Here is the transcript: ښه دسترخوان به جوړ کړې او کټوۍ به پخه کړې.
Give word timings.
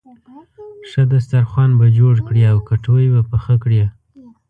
ښه 0.89 1.01
دسترخوان 1.13 1.71
به 1.79 1.87
جوړ 1.97 2.15
کړې 2.27 2.43
او 2.51 2.57
کټوۍ 2.69 3.07
به 3.13 3.21
پخه 3.31 3.55
کړې. 3.63 3.83